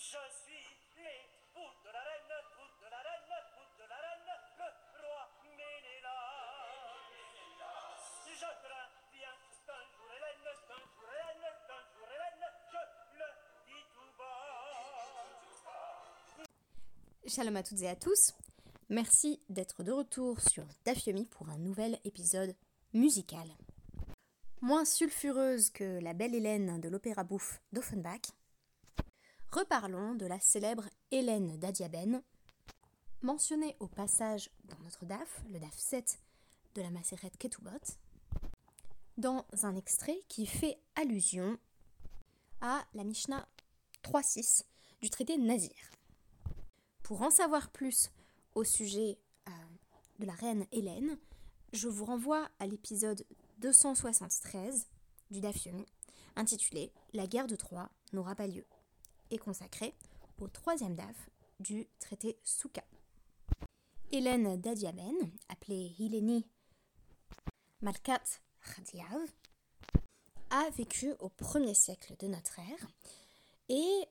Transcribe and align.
Je 0.00 0.16
suis 0.32 0.64
l'époux 0.96 1.72
de 1.84 1.90
la 1.92 2.00
reine, 2.00 2.32
époux 2.40 2.72
de 2.80 2.88
la 2.88 3.00
reine, 3.04 3.28
époux 3.36 3.68
de 3.76 3.84
la 3.86 3.98
reine, 4.00 4.32
le 4.56 4.64
roi 5.04 5.28
Ménélas. 5.44 6.88
Je 8.24 8.48
crains 8.64 8.88
bien 9.12 9.34
qu'un 9.66 9.84
jour 9.92 10.08
Hélène, 10.16 10.40
qu'un 10.66 10.84
jour 10.88 11.04
Hélène, 11.12 11.44
qu'un 11.68 11.84
jour 11.92 12.08
Hélène, 12.08 12.48
je 12.72 12.80
le 13.18 13.28
dis 13.66 13.84
tout 13.92 14.10
bas. 14.16 14.64
Shalom 17.28 17.56
à 17.56 17.62
toutes 17.62 17.82
et 17.82 17.88
à 17.88 17.94
tous. 17.94 18.32
Merci 18.88 19.42
d'être 19.50 19.82
de 19.82 19.92
retour 19.92 20.40
sur 20.40 20.64
Dafyomi 20.86 21.26
pour 21.26 21.50
un 21.50 21.58
nouvel 21.58 22.00
épisode 22.06 22.56
musical. 22.94 23.48
Moins 24.62 24.86
sulfureuse 24.86 25.68
que 25.68 26.00
la 26.00 26.14
belle 26.14 26.34
Hélène 26.34 26.80
de 26.80 26.88
l'opéra 26.88 27.22
bouffe 27.22 27.60
d'Offenbach, 27.72 28.32
reparlons 29.52 30.14
de 30.14 30.26
la 30.26 30.38
célèbre 30.38 30.88
Hélène 31.10 31.58
d'Adiabène, 31.58 32.22
mentionnée 33.22 33.76
au 33.80 33.88
passage 33.88 34.50
dans 34.64 34.78
notre 34.84 35.06
DAF, 35.06 35.42
le 35.50 35.58
DAF 35.58 35.76
7 35.76 36.18
de 36.74 36.82
la 36.82 36.90
Macérette 36.90 37.36
Ketubot, 37.36 37.70
dans 39.16 39.44
un 39.62 39.74
extrait 39.74 40.18
qui 40.28 40.46
fait 40.46 40.78
allusion 40.94 41.58
à 42.60 42.84
la 42.94 43.04
Mishnah 43.04 43.46
3.6 44.04 44.64
du 45.00 45.10
traité 45.10 45.36
Nazir. 45.36 45.90
Pour 47.02 47.22
en 47.22 47.30
savoir 47.30 47.70
plus 47.70 48.10
au 48.54 48.62
sujet 48.62 49.18
euh, 49.48 49.50
de 50.20 50.26
la 50.26 50.32
reine 50.32 50.66
Hélène, 50.70 51.18
je 51.72 51.88
vous 51.88 52.04
renvoie 52.04 52.48
à 52.60 52.66
l'épisode 52.66 53.24
273 53.58 54.86
du 55.30 55.40
Dafyomi, 55.40 55.86
intitulé 56.36 56.92
La 57.12 57.26
guerre 57.26 57.46
de 57.46 57.56
Troie 57.56 57.90
n'aura 58.12 58.34
pas 58.34 58.46
lieu, 58.46 58.64
et 59.30 59.38
consacré 59.38 59.94
au 60.40 60.48
troisième 60.48 60.94
Daf 60.94 61.30
du 61.60 61.86
traité 61.98 62.38
Souka. 62.42 62.84
Hélène 64.12 64.60
d'Adiabène, 64.60 65.30
appelée 65.48 65.94
Hileni 65.98 66.44
Malkat 67.80 68.22
Khadiav, 68.60 69.28
a 70.50 70.68
vécu 70.70 71.14
au 71.20 71.28
1er 71.28 71.74
siècle 71.74 72.14
de 72.18 72.26
notre 72.26 72.58
ère, 72.58 72.88
et 73.68 74.08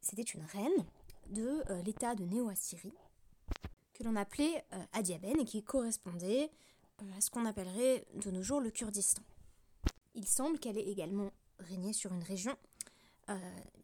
c'était 0.00 0.22
une 0.22 0.42
reine 0.42 0.84
de 1.28 1.62
euh, 1.70 1.82
l'état 1.82 2.14
de 2.14 2.24
Néo-Assyrie, 2.24 2.92
que 3.94 4.02
l'on 4.02 4.16
appelait 4.16 4.64
euh, 4.72 4.82
Adiabène 4.92 5.38
et 5.40 5.44
qui 5.44 5.62
correspondait 5.62 6.50
euh, 7.02 7.16
à 7.16 7.20
ce 7.20 7.30
qu'on 7.30 7.46
appellerait 7.46 8.04
de 8.16 8.30
nos 8.30 8.42
jours 8.42 8.60
le 8.60 8.70
Kurdistan. 8.70 9.22
Il 10.14 10.26
semble 10.26 10.58
qu'elle 10.58 10.76
ait 10.76 10.90
également 10.90 11.30
régné 11.58 11.92
sur 11.92 12.12
une 12.12 12.22
région 12.22 12.56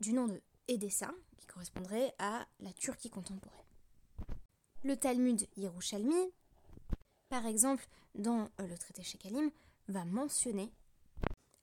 du 0.00 0.12
nom 0.12 0.27
de 0.27 0.42
Edessa, 0.69 1.12
qui 1.36 1.47
correspondrait 1.47 2.14
à 2.19 2.47
la 2.61 2.72
Turquie 2.72 3.11
contemporaine. 3.11 3.59
Le 4.84 4.97
Talmud 4.97 5.47
Yerushalmi, 5.56 6.33
par 7.28 7.47
exemple, 7.47 7.86
dans 8.14 8.48
euh, 8.61 8.67
le 8.67 8.78
traité 8.78 9.03
Shekalim, 9.03 9.50
va 9.89 10.05
mentionner 10.05 10.70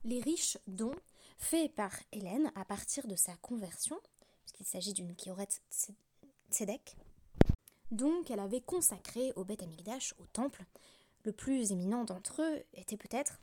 les 0.04 0.22
riches 0.22 0.58
dons 0.68 0.96
faits 1.38 1.74
par 1.74 1.92
Hélène 2.12 2.52
à 2.56 2.66
partir 2.66 3.08
de 3.08 3.16
sa 3.16 3.36
conversion, 3.38 4.00
puisqu'il 4.44 4.66
s'agit 4.66 4.94
d'une 4.94 5.16
Kioret 5.16 5.48
Tzedek, 6.52 6.96
donc 7.94 8.32
elle 8.32 8.40
avait 8.40 8.62
consacré 8.62 9.34
au 9.36 9.44
Beth 9.44 9.62
Amikdash, 9.62 10.16
au 10.18 10.26
temple. 10.26 10.66
Le 11.26 11.32
plus 11.32 11.72
éminent 11.72 12.04
d'entre 12.04 12.42
eux 12.42 12.64
était 12.74 12.98
peut-être 12.98 13.40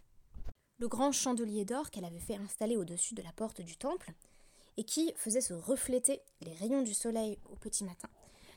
le 0.79 0.89
grand 0.89 1.13
chandelier 1.13 1.65
d'or 1.65 1.91
qu'elle 1.91 2.05
avait 2.05 2.19
fait 2.19 2.37
installer 2.37 2.77
au-dessus 2.77 3.15
de 3.15 3.23
la 3.23 3.33
porte 3.33 3.61
du 3.61 3.77
temple 3.77 4.13
et 4.77 4.85
qui 4.85 5.13
faisait 5.17 5.41
se 5.41 5.55
refléter 5.55 6.21
les 6.41 6.55
rayons 6.55 6.83
du 6.83 6.95
soleil 6.95 7.39
au 7.51 7.57
petit 7.57 7.85
matin, 7.85 8.09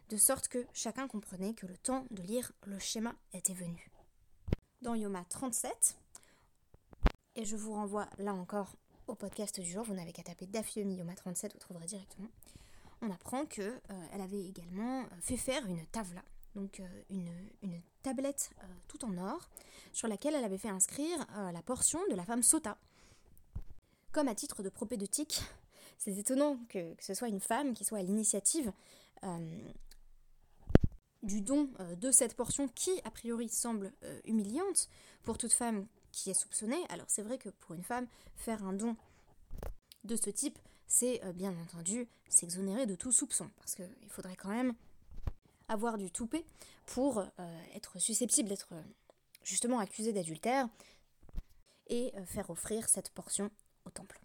de 0.10 0.18
sorte 0.18 0.48
que 0.48 0.66
chacun 0.74 1.08
comprenait 1.08 1.54
que 1.54 1.66
le 1.66 1.78
temps 1.78 2.06
de 2.12 2.22
lire 2.22 2.52
le 2.66 2.80
schéma 2.80 3.16
était 3.34 3.54
venu. 3.54 3.92
Dans 4.82 4.96
Yoma 4.96 5.26
37, 5.30 5.98
et 7.36 7.46
je 7.46 7.56
vous 7.56 7.74
renvoie 7.74 8.08
là 8.18 8.34
encore 8.34 8.76
au 9.08 9.16
podcast 9.16 9.60
du 9.60 9.70
jour, 9.70 9.84
vous 9.84 9.96
n'avez 9.96 10.14
qu'à 10.14 10.24
taper 10.24 10.46
Dafyomi 10.46 10.96
Yoma 10.96 11.16
37, 11.16 11.54
vous 11.54 11.60
trouverez 11.60 11.86
directement 11.86 12.30
on 13.04 13.12
apprend 13.12 13.46
qu'elle 13.46 13.82
avait 14.14 14.46
également 14.46 15.04
fait 15.22 15.38
faire 15.38 15.66
une 15.68 15.86
tavla, 15.88 16.24
donc 16.56 16.80
euh, 16.80 17.04
une, 17.10 17.32
une, 17.62 17.82
tablette 18.02 18.52
euh, 18.62 18.68
tout 18.88 19.04
en 19.06 19.18
or, 19.18 19.50
sur 19.92 20.08
laquelle 20.08 20.36
elle 20.36 20.44
avait 20.44 20.58
fait 20.58 20.70
inscrire 20.70 21.26
euh, 21.38 21.52
la 21.52 21.62
portion 21.62 22.00
de 22.10 22.16
la 22.16 22.24
femme 22.24 22.44
Sota. 22.44 22.78
Comme 24.12 24.28
à 24.28 24.36
titre 24.36 24.64
de 24.64 24.70
propédeutique, 24.70 25.42
c'est 26.04 26.18
étonnant 26.18 26.58
que, 26.70 26.96
ce 27.00 27.14
soit 27.14 27.30
une 27.30 27.40
femme 27.40 27.74
qui 27.74 27.84
soit 27.86 28.00
à 28.00 28.04
l'initiative 28.04 28.72
du 31.22 31.42
don 31.42 31.70
de 32.02 32.12
cette 32.12 32.36
portion 32.36 32.68
qui, 32.68 32.92
a 33.06 33.12
priori, 33.12 33.48
semble 33.48 33.94
humiliante 34.26 34.90
pour 35.24 35.38
toute 35.38 35.54
femme 35.54 35.88
qui 36.12 36.30
est 36.30 36.34
soupçonnée. 36.34 36.82
Alors 36.90 37.06
c'est 37.10 37.22
vrai 37.22 37.38
que 37.38 37.50
pour 37.50 37.76
une 37.76 37.84
femme, 37.84 38.08
faire 38.36 38.64
un 38.64 38.74
don 38.74 38.96
de 40.04 40.16
ce 40.16 40.30
type, 40.30 40.58
c'est 40.88 41.24
euh, 41.24 41.34
bien 41.34 41.58
entendu 41.60 42.08
s'exonérer 42.30 42.86
de 42.86 42.96
tout 42.96 43.12
soupçon, 43.12 43.50
parce 43.58 43.76
qu'il 43.76 44.10
faudrait 44.10 44.36
quand 44.36 44.50
même 44.50 44.74
avoir 45.68 45.98
du 45.98 46.12
toupet 46.12 46.46
pour 46.86 47.20
euh, 47.20 47.64
être 47.74 48.00
susceptible 48.00 48.50
d'être 48.50 48.70
euh, 48.74 48.82
justement 49.44 49.80
accusé 49.80 50.14
d'adultère 50.14 50.68
et 51.88 52.14
faire 52.28 52.50
offrir 52.50 52.88
cette 52.88 53.10
portion 53.10 53.52
au 53.86 53.90
temple. 53.90 54.23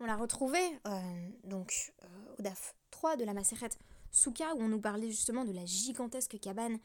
On 0.00 0.06
l'a 0.06 0.16
retrouvé 0.16 0.58
donc 1.44 1.92
au 2.38 2.42
DAF 2.42 2.74
3 2.90 3.16
de 3.16 3.24
la 3.24 3.34
Macérette 3.34 3.78
Souka 4.10 4.54
où 4.54 4.62
on 4.62 4.68
nous 4.68 4.80
parlait 4.80 5.10
justement 5.10 5.44
de 5.44 5.52
la 5.52 5.66
gigantesque 5.66 6.40
cabane 6.40 6.78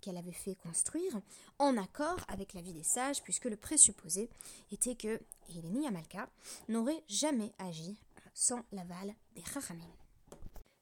qu'elle 0.00 0.16
avait 0.16 0.32
fait 0.32 0.56
construire 0.56 1.20
en 1.60 1.76
accord 1.76 2.18
avec 2.26 2.52
la 2.54 2.60
vie 2.60 2.72
des 2.72 2.82
sages 2.82 3.22
puisque 3.22 3.44
le 3.44 3.56
présupposé 3.56 4.28
était 4.72 4.96
que 4.96 5.20
Hélénie 5.50 5.86
Amalka 5.86 6.28
n'aurait 6.68 7.04
jamais 7.08 7.52
agi 7.58 7.96
sans 8.34 8.64
l'aval 8.72 9.14
des 9.36 9.44
Chachamim. 9.44 9.86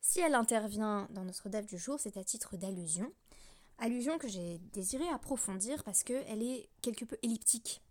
Si 0.00 0.20
elle 0.20 0.34
intervient 0.34 1.08
dans 1.10 1.24
notre 1.24 1.50
DAF 1.50 1.66
du 1.66 1.76
jour, 1.76 2.00
c'est 2.00 2.16
à 2.16 2.24
titre 2.24 2.56
d'allusion. 2.56 3.12
Allusion 3.78 4.16
que 4.16 4.28
j'ai 4.28 4.58
désiré 4.72 5.06
approfondir 5.08 5.84
parce 5.84 6.04
qu'elle 6.04 6.42
est 6.42 6.70
quelque 6.80 7.04
peu 7.04 7.18
elliptique 7.22 7.82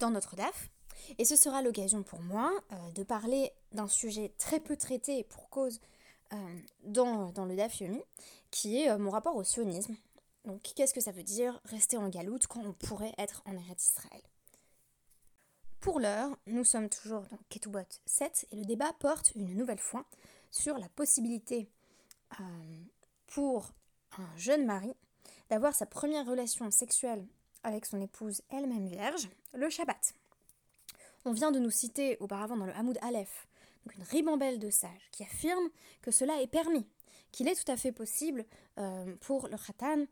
dans 0.00 0.10
notre 0.10 0.36
DAF. 0.36 0.68
Et 1.18 1.24
ce 1.24 1.36
sera 1.36 1.62
l'occasion 1.62 2.02
pour 2.02 2.20
moi 2.20 2.52
euh, 2.72 2.90
de 2.92 3.02
parler 3.02 3.52
d'un 3.72 3.88
sujet 3.88 4.32
très 4.38 4.60
peu 4.60 4.76
traité 4.76 5.24
pour 5.24 5.48
cause 5.48 5.80
euh, 6.32 6.36
dans, 6.84 7.30
dans, 7.30 7.44
le 7.44 7.56
DAF 7.56 7.80
Yomi, 7.80 8.02
qui 8.50 8.80
est 8.80 8.90
euh, 8.90 8.98
mon 8.98 9.10
rapport 9.10 9.36
au 9.36 9.44
sionisme. 9.44 9.96
Donc 10.44 10.62
qu'est-ce 10.74 10.94
que 10.94 11.00
ça 11.00 11.12
veut 11.12 11.22
dire 11.22 11.60
rester 11.64 11.96
en 11.96 12.08
galoute 12.08 12.46
quand 12.46 12.62
on 12.64 12.72
pourrait 12.72 13.14
être 13.18 13.42
en 13.46 13.52
Eretz 13.52 13.88
Israël? 13.88 14.22
Pour 15.80 16.00
l'heure, 16.00 16.36
nous 16.46 16.64
sommes 16.64 16.88
toujours 16.88 17.22
dans 17.30 17.38
Ketubot 17.48 17.78
7 18.06 18.46
et 18.50 18.56
le 18.56 18.64
débat 18.64 18.92
porte 18.98 19.32
une 19.34 19.54
nouvelle 19.54 19.78
fois 19.78 20.04
sur 20.50 20.76
la 20.76 20.88
possibilité 20.88 21.68
pour 23.26 23.70
un 24.18 24.36
jeune 24.36 24.66
mari 24.66 24.92
d'avoir 25.50 25.74
sa 25.74 25.86
première 25.86 26.26
relation 26.26 26.70
sexuelle 26.70 27.26
avec 27.62 27.86
son 27.86 28.00
épouse 28.00 28.42
elle-même 28.50 28.88
vierge 28.88 29.28
le 29.54 29.68
Shabbat. 29.70 30.14
On 31.24 31.32
vient 31.32 31.50
de 31.50 31.58
nous 31.58 31.70
citer 31.70 32.16
auparavant 32.20 32.56
dans 32.56 32.66
le 32.66 32.74
Hamoud 32.74 32.98
Aleph 33.02 33.48
donc 33.88 33.96
une 33.96 34.04
ribambelle 34.04 34.58
de 34.58 34.70
sages 34.70 35.08
qui 35.12 35.22
affirment 35.22 35.70
que 36.02 36.10
cela 36.10 36.40
est 36.42 36.46
permis, 36.46 36.86
qu'il 37.32 37.48
est 37.48 37.54
tout 37.54 37.70
à 37.70 37.76
fait 37.76 37.92
possible 37.92 38.44
euh, 38.78 39.16
pour 39.20 39.48
le 39.48 39.56
Khatan 39.56 40.04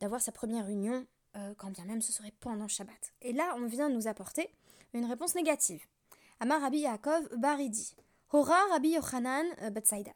d'avoir 0.00 0.20
sa 0.20 0.32
première 0.32 0.68
union 0.68 1.06
euh, 1.36 1.54
quand 1.56 1.70
bien 1.70 1.84
même 1.84 2.02
ce 2.02 2.12
serait 2.12 2.32
pendant 2.40 2.68
Shabbat. 2.68 3.12
Et 3.22 3.32
là, 3.32 3.54
on 3.56 3.66
vient 3.66 3.88
nous 3.88 4.08
apporter 4.08 4.48
une 4.94 5.04
réponse 5.04 5.34
négative. 5.34 5.84
Amar 6.40 6.60
Rabbi 6.60 6.78
Yaakov 6.78 7.28
Baridi. 7.36 7.94
Hora 8.32 8.58
Rabbi 8.70 8.90
Yochanan 8.90 9.46
euh, 9.62 9.70
Betsaida. 9.70 10.12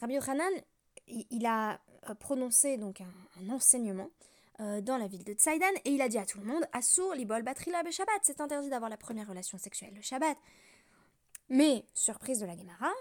Rabbi 0.00 0.14
Yochanan, 0.14 0.52
il 1.06 1.46
a 1.46 1.80
prononcé 2.18 2.76
donc 2.76 3.00
un, 3.00 3.50
enseignement 3.50 4.10
euh, 4.60 4.80
dans 4.80 4.96
la 4.96 5.06
ville 5.06 5.24
de 5.24 5.32
Tzaidan 5.32 5.66
et 5.84 5.90
il 5.90 6.02
a 6.02 6.08
dit 6.08 6.18
à 6.18 6.26
tout 6.26 6.38
le 6.38 6.44
monde 6.44 6.64
Assour 6.72 7.14
libol 7.14 7.42
batrila 7.42 7.82
be 7.82 7.90
Shabbat. 7.90 8.20
C'est 8.22 8.40
interdit 8.40 8.68
d'avoir 8.68 8.90
la 8.90 8.96
première 8.96 9.28
relation 9.28 9.58
sexuelle 9.58 9.94
le 9.94 10.02
Shabbat. 10.02 10.36
Mais, 11.48 11.84
surprise 11.92 12.40
de 12.40 12.46
la 12.46 12.56
Gemara, 12.56 12.92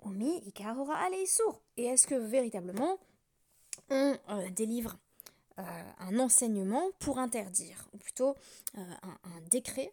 Omi 0.00 0.42
Ikar 0.46 0.78
Hora 0.78 1.06
sour. 1.26 1.62
Et 1.76 1.84
est-ce 1.84 2.06
que 2.06 2.14
véritablement 2.14 2.98
on 3.90 4.16
délivre 4.50 4.96
un 5.56 6.18
enseignement 6.18 6.90
pour 6.98 7.18
interdire, 7.18 7.88
ou 7.92 7.98
plutôt 7.98 8.34
un, 8.74 8.96
décret 9.50 9.92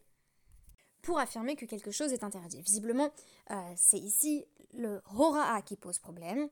pour 1.02 1.19
affirmer 1.19 1.56
que 1.56 1.66
quelque 1.66 1.92
chose 1.92 2.13
est 2.13 2.24
interdit? 2.24 2.62
Visiblement, 2.62 3.12
euh, 3.52 3.74
c'est 3.75 4.00
ici 4.00 4.46
le 4.74 5.02
hora'a 5.16 5.62
qui 5.62 5.75
pose 5.75 6.00
problème, 6.00 6.50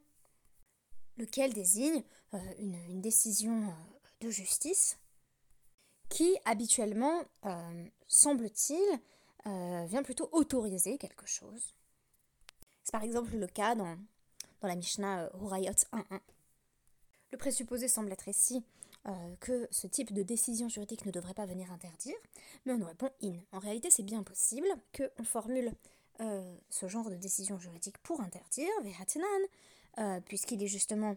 lequel 1.17 1.53
désigne 1.53 2.03
euh, 2.33 2.37
une, 2.59 3.01
décision 3.01 3.63
euh, 3.63 3.71
de 4.21 4.29
justice 4.29 4.97
qui, 6.09 6.35
habituellement, 6.45 7.23
semble-t-il, 8.07 8.99
vient 9.45 10.03
plutôt 10.03 10.29
autoriser 10.31 10.97
quelque 10.97 11.27
chose. 11.27 11.75
C'est 12.83 12.91
par 12.91 13.03
exemple 13.03 13.35
le 13.35 13.47
cas 13.47 13.75
dans, 13.75 13.97
dans 14.61 14.67
la 14.67 14.75
Mishnah 14.75 15.29
Horayot 15.35 15.71
1.1. 15.71 16.19
Le 17.31 17.37
présupposé 17.37 17.87
semble 17.87 18.11
être 18.11 18.27
ici 18.27 18.63
euh, 19.07 19.35
que 19.39 19.67
ce 19.71 19.87
type 19.87 20.11
de 20.11 20.23
décision 20.23 20.67
juridique 20.67 21.05
ne 21.05 21.11
devrait 21.11 21.33
pas 21.33 21.45
venir 21.45 21.71
interdire, 21.71 22.15
mais 22.65 22.73
on 22.73 22.77
nous 22.77 22.85
répond 22.85 23.09
in. 23.23 23.35
En 23.53 23.59
réalité, 23.59 23.89
c'est 23.89 24.03
bien 24.03 24.23
possible 24.23 24.67
qu'on 24.95 25.23
formule 25.23 25.71
euh, 26.19 26.57
ce 26.69 26.87
genre 26.87 27.09
de 27.09 27.15
décision 27.15 27.57
juridique 27.57 27.97
pour 27.99 28.19
interdire, 28.19 28.69
euh, 29.99 30.19
puisqu'il 30.21 30.61
est 30.63 30.67
justement 30.67 31.15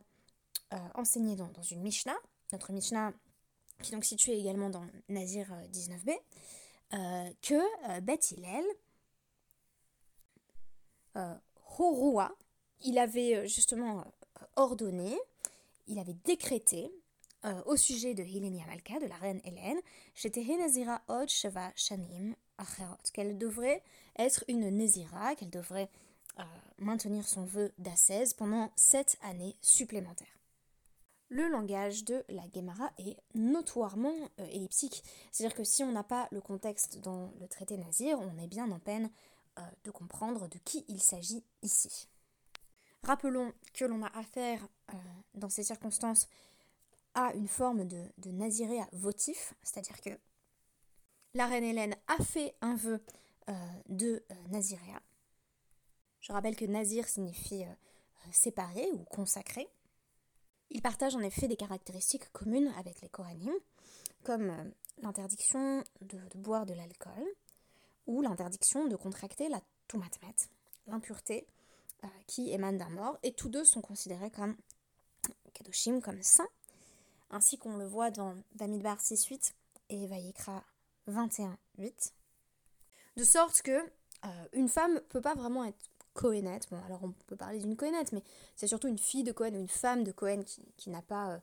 enseigné 0.94 1.36
dans, 1.36 1.48
dans, 1.48 1.62
une 1.62 1.82
Mishnah, 1.82 2.16
notre 2.52 2.72
Mishnah 2.72 3.12
qui 3.82 3.90
est 3.90 3.94
donc 3.94 4.04
située 4.04 4.38
également 4.38 4.70
dans 4.70 4.86
Nazir 5.08 5.52
19b, 5.72 6.16
que 7.42 8.00
Beth 8.00 8.30
Hillel, 8.30 8.64
Horua, 11.78 12.32
il 12.84 12.98
avait 12.98 13.48
justement 13.48 14.04
ordonné, 14.54 15.18
il 15.88 15.98
avait 15.98 16.16
décrété 16.24 16.92
euh, 17.44 17.60
au 17.66 17.76
sujet 17.76 18.14
de 18.14 18.22
Hilenia 18.22 18.64
Malka, 18.66 19.00
de 19.00 19.06
la 19.06 19.16
reine 19.16 19.40
Hélène, 19.44 19.80
shanim 20.14 20.60
qu'elle 23.12 23.36
devrait 23.36 23.82
être 24.16 24.44
une 24.46 24.70
Nézira, 24.70 25.34
qu'elle 25.34 25.50
devrait 25.50 25.90
euh, 26.38 26.44
maintenir 26.78 27.26
son 27.26 27.44
vœu 27.44 27.72
d'ascèse 27.78 28.34
pendant 28.34 28.70
sept 28.76 29.18
années 29.22 29.56
supplémentaires. 29.60 30.38
Le 31.32 31.48
langage 31.48 32.04
de 32.04 32.24
la 32.28 32.42
Gemara 32.54 32.92
est 32.98 33.16
notoirement 33.34 34.14
euh, 34.38 34.46
elliptique, 34.48 35.02
c'est-à-dire 35.30 35.56
que 35.56 35.64
si 35.64 35.82
on 35.82 35.90
n'a 35.90 36.04
pas 36.04 36.28
le 36.30 36.42
contexte 36.42 36.98
dans 37.00 37.32
le 37.40 37.48
traité 37.48 37.78
Nazir, 37.78 38.18
on 38.20 38.38
est 38.38 38.48
bien 38.48 38.70
en 38.70 38.78
peine 38.78 39.10
de 39.84 39.90
comprendre 39.90 40.48
de 40.48 40.56
qui 40.56 40.82
il 40.88 41.02
s'agit 41.02 41.44
ici. 41.62 42.08
Rappelons 43.02 43.52
que 43.74 43.84
l'on 43.84 44.02
a 44.02 44.06
affaire 44.18 44.66
dans 45.34 45.50
ces 45.50 45.62
circonstances 45.62 46.26
a 47.14 47.34
une 47.34 47.48
forme 47.48 47.86
de, 47.86 48.02
de 48.16 48.30
naziréa 48.30 48.88
votif, 48.92 49.52
c'est-à-dire 49.62 50.00
que 50.00 50.18
la 51.34 51.46
reine 51.46 51.64
Hélène 51.64 51.96
a 52.08 52.22
fait 52.22 52.54
un 52.60 52.76
vœu 52.76 53.02
euh, 53.48 53.52
de 53.88 54.24
euh, 54.30 54.34
naziréa. 54.50 55.00
Je 56.20 56.32
rappelle 56.32 56.56
que 56.56 56.64
nazir 56.64 57.08
signifie 57.08 57.64
euh, 57.64 57.74
séparé 58.30 58.86
ou 58.92 59.04
consacré. 59.04 59.68
Il 60.74 60.80
partage 60.80 61.14
en 61.14 61.20
effet 61.20 61.48
des 61.48 61.56
caractéristiques 61.56 62.32
communes 62.32 62.72
avec 62.78 63.02
les 63.02 63.08
Koranim, 63.10 63.52
comme 64.24 64.72
l'interdiction 65.02 65.84
de, 66.00 66.18
boire 66.36 66.64
de 66.64 66.72
l'alcool 66.72 67.26
ou 68.06 68.22
l'interdiction 68.22 68.86
de 68.86 68.96
contracter 68.96 69.50
la 69.50 69.60
tumatmet, 69.86 70.34
l'impureté 70.86 71.46
qui 72.26 72.50
émane 72.50 72.78
d'un 72.78 72.88
mort, 72.88 73.18
et 73.22 73.32
tous 73.32 73.50
deux 73.50 73.64
sont 73.64 73.82
considérés 73.82 74.30
comme 74.30 74.56
kadoshim, 75.52 76.00
comme 76.00 76.22
saints, 76.22 76.48
ainsi 77.30 77.58
qu'on 77.58 77.76
le 77.76 77.86
voit 77.86 78.10
dans 78.10 78.34
Bamidbar 78.54 78.98
6.8 78.98 79.52
et 79.90 80.06
Vayikra 80.06 80.64
21.8. 81.06 82.12
De 83.16 83.24
sorte 83.24 83.60
que 83.62 83.78
euh, 84.24 84.48
une 84.52 84.68
femme 84.70 85.00
peut 85.10 85.20
pas 85.20 85.34
vraiment 85.34 85.64
être 85.64 85.90
cohénette. 86.14 86.68
Bon, 86.70 86.78
alors 86.86 87.00
on 87.02 87.12
peut 87.26 87.36
parler 87.36 87.58
d'une 87.58 87.76
cohénette, 87.76 88.12
mais 88.12 88.22
c'est 88.56 88.66
surtout 88.66 88.88
une 88.88 88.98
fille 88.98 89.24
de 89.24 89.32
Cohen 89.32 89.54
ou 89.54 89.60
une 89.60 89.68
femme 89.68 90.04
de 90.04 90.12
Cohen 90.12 90.42
qui, 90.76 90.90
n'a 90.90 91.02
pas 91.02 91.30
euh, 91.30 91.38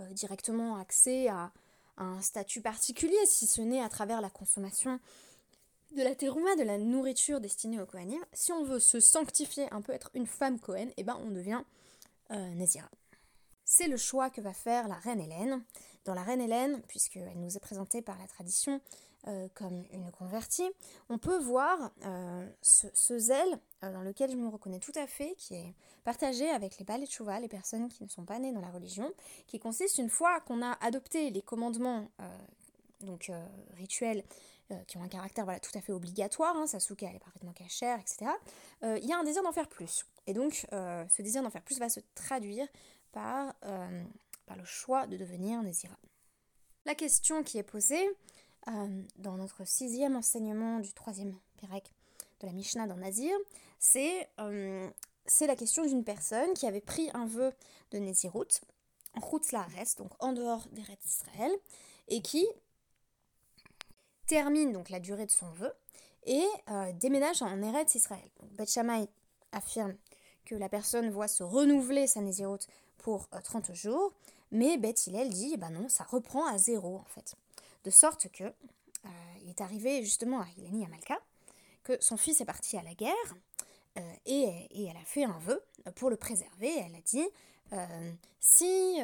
euh, 0.00 0.12
directement 0.12 0.76
accès 0.76 1.28
à, 1.28 1.52
un 1.96 2.22
statut 2.22 2.62
particulier, 2.62 3.18
si 3.26 3.46
ce 3.46 3.60
n'est 3.60 3.82
à 3.82 3.90
travers 3.90 4.22
la 4.22 4.30
consommation 4.30 5.00
de 5.94 6.02
la 6.02 6.14
terouma, 6.14 6.56
de 6.56 6.62
la 6.62 6.78
nourriture 6.78 7.40
destinée 7.40 7.78
aux 7.78 7.84
Kohanim. 7.84 8.24
Si 8.32 8.52
on 8.52 8.64
veut 8.64 8.78
se 8.78 9.00
sanctifier 9.00 9.70
un 9.70 9.82
peu, 9.82 9.92
être 9.92 10.10
une 10.14 10.26
femme 10.26 10.58
Cohen, 10.58 10.88
et 10.88 10.94
eh 10.98 11.02
ben 11.04 11.20
on 11.22 11.30
devient 11.30 11.62
Nézira. 12.30 12.88
C'est 13.64 13.88
le 13.88 13.96
choix 13.96 14.30
que 14.30 14.40
va 14.40 14.52
faire 14.52 14.88
la 14.88 14.94
reine 14.94 15.20
Hélène. 15.20 15.62
Dans 16.04 16.14
la 16.14 16.22
reine 16.22 16.40
Hélène, 16.40 16.80
puisqu'elle 16.88 17.38
nous 17.38 17.56
est 17.56 17.60
présentée 17.60 18.00
par 18.00 18.18
la 18.18 18.26
tradition 18.26 18.80
euh, 19.28 19.48
comme 19.52 19.84
une 19.92 20.10
convertie, 20.12 20.70
on 21.10 21.18
peut 21.18 21.38
voir 21.38 21.90
euh, 22.06 22.48
ce, 22.62 23.18
zèle 23.18 23.60
euh, 23.84 23.92
dans 23.92 24.00
lequel 24.00 24.30
je 24.30 24.36
me 24.36 24.48
reconnais 24.48 24.78
tout 24.78 24.94
à 24.94 25.06
fait, 25.06 25.34
qui 25.36 25.54
est 25.54 25.74
partagé 26.04 26.48
avec 26.48 26.78
les 26.78 26.86
et 26.90 27.40
les 27.40 27.48
personnes 27.48 27.90
qui 27.90 28.02
ne 28.02 28.08
sont 28.08 28.24
pas 28.24 28.38
nées 28.38 28.50
dans 28.52 28.62
la 28.62 28.70
religion, 28.70 29.12
qui 29.46 29.58
consiste 29.58 29.98
une 29.98 30.08
fois 30.08 30.40
qu'on 30.40 30.62
a 30.62 30.72
adopté 30.80 31.28
les 31.28 31.42
commandements 31.42 32.08
donc 33.02 33.30
rituels 33.76 34.24
qui 34.86 34.96
ont 34.96 35.02
un 35.02 35.08
caractère 35.08 35.44
voilà, 35.44 35.60
tout 35.60 35.76
à 35.76 35.82
fait 35.82 35.92
obligatoire, 35.92 36.56
hein, 36.56 36.66
Sasuke 36.66 37.02
elle 37.02 37.16
est 37.16 37.20
parfaitement 37.20 37.52
cachère, 37.52 37.98
etc., 38.00 38.30
il 38.82 39.04
y 39.04 39.12
a 39.12 39.18
un 39.18 39.24
désir 39.24 39.42
d'en 39.42 39.52
faire 39.52 39.68
plus. 39.68 40.06
Et 40.26 40.32
donc 40.32 40.66
ce 40.72 41.22
désir 41.22 41.42
d'en 41.42 41.50
faire 41.50 41.62
plus 41.62 41.78
va 41.78 41.90
se 41.90 42.00
traduire 42.14 42.66
par, 43.12 43.54
par 44.46 44.56
le 44.56 44.64
choix 44.64 45.06
de 45.06 45.18
devenir 45.18 45.62
Nézira. 45.62 45.96
La 46.86 46.94
question 46.94 47.42
qui 47.42 47.58
est 47.58 47.62
posée 47.62 48.08
euh, 48.68 49.02
dans 49.16 49.36
notre 49.36 49.66
sixième 49.66 50.16
enseignement 50.16 50.80
du 50.80 50.92
troisième 50.92 51.34
Pérec 51.60 51.92
de 52.40 52.46
la 52.46 52.52
Mishnah 52.52 52.86
dans 52.86 52.96
Nazir, 52.96 53.34
c'est 53.78 54.28
euh, 54.38 54.88
la 55.40 55.56
question 55.56 55.84
d'une 55.84 56.04
personne 56.04 56.52
qui 56.54 56.66
avait 56.66 56.80
pris 56.80 57.10
un 57.14 57.26
vœu 57.26 57.52
de 57.90 57.98
Nézirut 57.98 58.60
en 59.14 59.66
reste 59.76 59.98
donc 59.98 60.12
en 60.20 60.32
dehors 60.32 60.66
des 60.72 60.82
rêves 60.82 61.00
d'Israël, 61.04 61.52
et 62.08 62.22
qui 62.22 62.46
termine 64.26 64.72
donc 64.72 64.90
la 64.90 65.00
durée 65.00 65.26
de 65.26 65.30
son 65.30 65.50
vœu 65.50 65.72
et 66.26 66.46
déménage 66.94 67.42
en 67.42 67.60
Eretz 67.60 67.94
Israël. 67.96 68.30
Donc 68.38 68.52
Beth 68.52 68.70
Shammai 68.70 69.08
affirme 69.52 69.96
que 70.44 70.54
la 70.54 70.68
personne 70.68 71.10
voit 71.10 71.28
se 71.28 71.42
renouveler 71.42 72.06
sa 72.06 72.20
Nézirut 72.20 72.58
pour 72.98 73.28
30 73.28 73.70
euh, 73.70 73.74
jours, 73.74 74.12
mais 74.50 74.78
Beth 74.78 75.06
Hillel 75.06 75.30
dit, 75.30 75.56
bah 75.56 75.70
non, 75.70 75.88
ça 75.88 76.04
reprend 76.04 76.46
à 76.46 76.58
zéro 76.58 76.96
en 76.96 77.04
fait. 77.04 77.34
De 77.84 77.90
sorte 77.90 78.28
que 78.30 78.44
euh, 78.44 79.08
il 79.42 79.48
est 79.48 79.60
arrivé 79.60 80.02
justement 80.02 80.40
à 80.40 80.46
Hilani 80.56 80.84
Amalka 80.84 81.18
que 81.82 81.96
son 82.00 82.16
fils 82.16 82.40
est 82.40 82.46
parti 82.46 82.76
à 82.76 82.82
la 82.82 82.94
guerre 82.94 83.34
euh, 83.98 84.12
et, 84.26 84.86
elle 84.86 84.96
a 84.96 85.04
fait 85.04 85.24
un 85.24 85.38
vœu 85.38 85.62
pour 85.96 86.10
le 86.10 86.16
préserver. 86.16 86.70
Elle 86.78 86.94
a 86.94 87.00
dit 87.04 87.26
si 88.40 88.98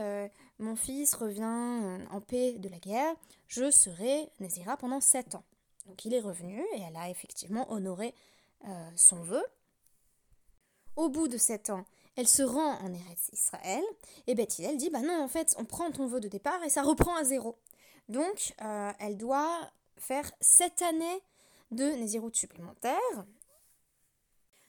mon 0.59 0.75
fils 0.75 1.15
revient 1.15 2.05
en 2.11 2.21
paix 2.21 2.55
de 2.55 2.69
la 2.69 2.79
guerre, 2.79 3.15
je 3.47 3.71
serai 3.71 4.29
Nézira 4.41 4.77
pendant 4.77 5.01
sept 5.01 5.37
ans. 5.37 5.45
Donc 5.87 6.05
il 6.05 6.13
est 6.13 6.21
revenu 6.21 6.61
et 6.75 6.81
elle 6.81 6.97
a 6.97 7.09
effectivement 7.09 7.71
honoré 7.71 8.13
son 8.97 9.21
vœu. 9.23 9.45
Au 10.97 11.09
bout 11.09 11.29
de 11.29 11.39
sept 11.39 11.71
ans, 11.71 11.85
elle 12.17 12.27
se 12.27 12.43
rend 12.43 12.79
en 12.81 12.95
Eretz 12.95 13.29
Israël, 13.33 13.83
et 14.27 14.35
Beth 14.35 14.59
elle 14.59 14.79
dit, 14.79 14.89
bah 14.89 15.03
non, 15.03 15.23
en 15.23 15.29
fait, 15.29 15.55
on 15.59 15.67
prend 15.67 15.91
ton 15.91 16.07
vœu 16.07 16.19
de 16.19 16.29
départ 16.29 16.63
et 16.65 16.71
ça 16.71 16.83
reprend 16.83 17.15
à 17.15 17.25
zéro. 17.25 17.59
Donc, 18.09 18.55
euh, 18.63 18.93
elle 18.99 19.17
doit 19.17 19.71
faire 19.97 20.31
sept 20.41 20.83
années 20.83 21.23
de 21.71 21.85
Nézirut 21.85 22.35
supplémentaire, 22.35 23.27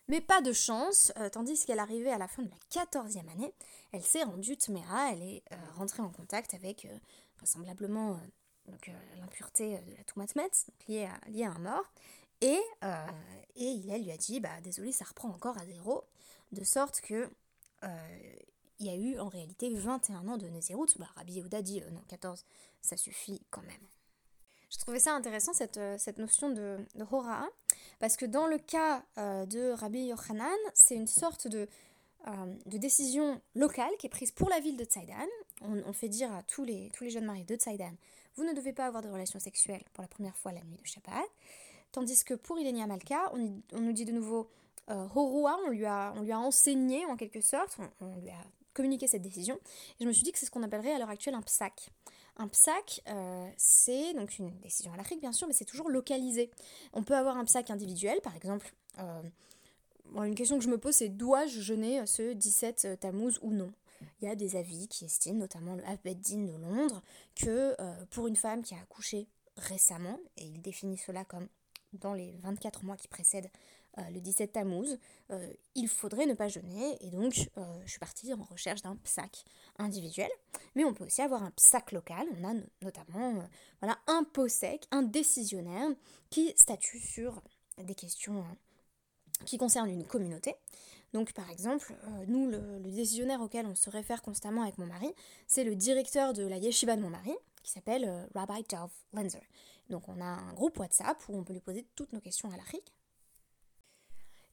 mais 0.08 0.22
pas 0.22 0.42
de 0.42 0.54
chance, 0.54 1.12
euh, 1.18 1.30
tandis 1.30 1.64
qu'elle 1.66 1.80
arrivait 1.80 2.12
à 2.12 2.18
la 2.18 2.28
fin 2.28 2.42
de 2.42 2.50
la 2.50 2.58
quatorzième 2.70 3.28
année, 3.30 3.54
elle 3.92 4.04
s'est 4.04 4.24
rendue 4.24 4.58
Tmera, 4.58 5.12
elle 5.12 5.22
est 5.22 5.44
euh, 5.52 5.56
rentrée 5.76 6.02
en 6.02 6.10
contact 6.10 6.54
avec 6.54 6.88
vraisemblablement 7.38 8.20
l'impureté 9.20 9.78
de 9.80 9.96
la 9.96 10.04
Toumatmet, 10.04 10.50
liée 10.88 11.08
à, 11.46 11.52
un 11.52 11.60
mort, 11.60 11.86
et, 12.42 12.60
et 13.56 13.66
il 13.66 14.04
lui 14.04 14.12
a 14.12 14.18
dit, 14.18 14.40
bah 14.40 14.62
désolé, 14.62 14.92
ça 14.92 15.06
reprend 15.06 15.30
encore 15.30 15.58
à 15.58 15.66
zéro, 15.66 16.04
de 16.52 16.64
sorte 16.64 17.02
que 17.02 17.30
il 18.80 18.86
y 18.86 18.90
a 18.90 18.96
eu 18.96 19.20
en 19.20 19.28
réalité 19.28 19.74
21 19.74 20.28
ans 20.28 20.38
de 20.38 20.48
Nézirut. 20.48 20.88
Bah, 21.00 21.08
Rabbi 21.16 21.34
Yehuda 21.34 21.62
dit 21.62 21.82
non, 21.92 22.02
14, 22.08 22.46
ça 22.82 22.98
suffit 22.98 23.42
quand 23.50 23.62
même. 23.62 23.88
Je 24.70 24.78
trouvais 24.78 25.00
ça 25.00 25.14
intéressant 25.14 25.54
cette, 25.54 25.78
euh, 25.78 25.98
cette 25.98 26.18
notion 26.18 26.50
de, 26.50 26.78
de 26.96 27.06
parce 28.00 28.18
que 28.18 28.26
dans 28.26 28.48
le 28.48 28.58
cas 28.60 29.04
de 29.18 29.72
Rabbi 29.72 30.08
Yochanan, 30.08 30.58
c'est 30.74 30.96
une 30.96 31.08
sorte 31.08 31.48
de, 31.48 31.68
de 32.28 32.78
décision 32.78 33.42
locale 33.56 33.90
qui 33.98 34.06
est 34.06 34.10
prise 34.10 34.32
pour 34.32 34.50
la 34.50 34.60
ville 34.60 34.78
de 34.78 34.84
Tzaidan. 34.84 35.26
On, 35.62 35.94
fait 35.94 36.10
dire 36.10 36.32
à 36.32 36.44
tous 36.44 36.64
les, 36.64 36.92
tous 36.94 37.06
les 37.06 37.10
jeunes 37.10 37.26
mariés 37.26 37.44
de 37.44 37.56
Tzaidan 37.56 37.94
vous 38.38 38.44
ne 38.44 38.54
devez 38.54 38.72
pas 38.72 38.86
avoir 38.86 39.02
de 39.02 39.10
relations 39.10 39.40
sexuelles 39.40 39.84
pour 39.94 40.04
la 40.04 40.08
première 40.08 40.38
fois 40.38 40.52
la 40.52 40.62
nuit 40.62 40.78
de 40.78 40.86
Shabbat. 40.86 41.26
Tandis 41.92 42.24
que 42.24 42.36
pour 42.36 42.60
Ilenia 42.60 42.86
Malka, 42.86 43.32
on, 43.34 43.62
on 43.74 43.82
nous 43.82 43.94
dit 43.94 44.06
de 44.06 44.12
nouveau 44.12 44.50
euh, 44.90 45.08
on 45.16 45.70
lui, 45.70 45.86
a, 45.86 46.14
on 46.16 46.22
lui 46.22 46.32
a 46.32 46.40
enseigné 46.40 47.06
en 47.06 47.18
quelque 47.18 47.42
sorte, 47.42 47.78
on, 48.00 48.16
lui 48.22 48.30
a 48.30 48.42
communiqué 48.74 49.08
cette 49.08 49.24
décision. 49.24 49.60
Et 50.00 50.04
je 50.04 50.08
me 50.08 50.14
suis 50.14 50.24
dit 50.24 50.32
que 50.32 50.40
c'est 50.40 50.46
ce 50.46 50.52
qu'on 50.52 50.64
appellerait 50.64 50.94
à 50.94 51.00
l'heure 51.00 51.10
actuelle 51.10 51.36
un 51.36 51.42
PSAC. 51.42 51.90
Un 52.38 52.48
PSAC, 52.48 53.02
euh, 53.08 53.50
c'est 53.58 54.14
donc 54.14 54.38
une 54.38 54.52
décision 54.60 54.94
à 54.94 54.98
l'Afrique 54.98 55.20
bien 55.20 55.32
sûr, 55.32 55.48
mais 55.48 55.54
c'est 55.54 55.66
toujours 55.66 55.90
localisé. 55.90 56.52
On 56.94 57.04
peut 57.04 57.16
avoir 57.16 57.38
un 57.38 57.46
PSAC 57.46 57.72
individuel, 57.72 58.20
par 58.22 58.36
exemple. 58.36 58.74
Euh, 59.00 59.22
une 60.24 60.36
question 60.36 60.58
que 60.58 60.64
je 60.64 60.70
me 60.70 60.78
pose, 60.78 60.96
c'est 60.96 61.10
dois-je 61.10 61.60
jeûner 61.60 62.06
ce 62.06 62.34
17 62.34 63.00
Tammuz 63.00 63.40
ou 63.42 63.52
non? 63.52 63.72
Il 64.22 64.28
y 64.28 64.32
a 64.32 64.36
des 64.36 64.56
avis 64.56 64.88
qui 64.88 65.06
estiment, 65.06 65.40
notamment 65.40 65.76
le 65.76 65.84
Abbeddin 65.86 66.46
de 66.46 66.56
Londres, 66.56 67.02
que 67.36 67.76
pour 68.12 68.28
une 68.28 68.36
femme 68.36 68.62
qui 68.62 68.76
a 68.76 68.78
accouché 68.78 69.28
récemment, 69.58 70.20
et 70.38 70.46
il 70.46 70.62
définit 70.62 70.98
cela 70.98 71.26
comme 71.26 71.48
dans 71.94 72.14
les 72.14 72.38
24 72.44 72.84
mois 72.84 72.96
qui 72.96 73.08
précèdent 73.08 73.50
le 74.12 74.20
17 74.20 74.54
Tammuz, 74.54 74.98
il 75.76 75.88
faudrait 75.88 76.26
ne 76.26 76.34
pas 76.34 76.48
jeûner, 76.48 76.98
et 77.02 77.10
donc 77.10 77.34
je 77.34 77.90
suis 77.90 78.00
partie 78.00 78.34
en 78.34 78.44
recherche 78.44 78.82
d'un 78.82 78.96
psaque 78.98 79.44
individuel, 79.78 80.30
mais 80.76 80.86
on 80.86 80.94
peut 80.94 81.06
aussi 81.06 81.22
avoir 81.22 81.44
un 81.44 81.52
psaque 81.52 81.92
local, 81.92 82.28
on 82.40 82.48
a 82.48 82.54
notamment 82.82 83.44
voilà, 83.82 83.98
un 84.08 84.24
posek, 84.24 84.86
un 84.92 85.04
décisionnaire 85.04 85.90
qui 86.30 86.54
statue 86.56 87.00
sur 87.00 87.42
des 87.78 87.96
questions 87.96 88.46
qui 89.46 89.58
concernent 89.58 89.90
une 89.90 90.06
communauté. 90.06 90.56
Donc 91.14 91.34
par 91.34 91.50
exemple, 91.50 91.96
nous, 92.28 92.50
le, 92.50 92.80
décisionnaire 92.80 93.42
auquel 93.42 93.66
on 93.66 93.76
se 93.76 93.90
réfère 93.90 94.22
constamment 94.22 94.64
avec 94.64 94.78
mon 94.78 94.86
mari, 94.86 95.14
c'est 95.48 95.64
le 95.64 95.76
directeur 95.76 96.34
de 96.34 96.44
la 96.44 96.58
yeshiva 96.58 96.96
de 96.96 97.02
mon 97.02 97.10
mari, 97.10 97.34
qui 97.64 97.72
s'appelle 97.72 98.28
Rabbi 98.34 98.64
Dov 98.70 98.92
Lenzer. 99.14 99.44
Donc 99.90 100.08
on 100.10 100.20
a 100.22 100.26
un 100.26 100.54
groupe 100.54 100.78
WhatsApp 100.80 101.18
où 101.30 101.38
on 101.38 101.44
peut 101.44 101.54
lui 101.54 101.62
poser 101.62 101.86
toutes 101.96 102.14
nos 102.14 102.20
questions 102.20 102.52
à 102.52 102.58
l'Afrique. 102.58 102.94